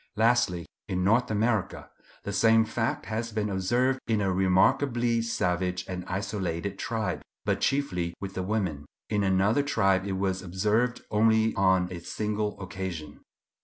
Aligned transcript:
Lastly, 0.15 0.65
in 0.87 1.03
North 1.03 1.29
America, 1.29 1.91
the 2.23 2.33
same 2.33 2.65
fact 2.65 3.05
has 3.05 3.31
been 3.31 3.51
observed 3.51 3.99
in 4.07 4.19
a 4.19 4.33
remarkably 4.33 5.21
savage 5.21 5.85
and 5.87 6.03
isolated 6.07 6.79
tribe, 6.79 7.21
but 7.45 7.61
chiefly 7.61 8.15
with 8.19 8.33
the 8.33 8.41
women; 8.41 8.87
in 9.11 9.23
another 9.23 9.61
tribe 9.61 10.07
it 10.07 10.13
was 10.13 10.41
observed 10.41 11.03
only 11.11 11.53
on 11.53 11.87
a 11.91 11.99
single 11.99 12.59
occasion. 12.59 13.19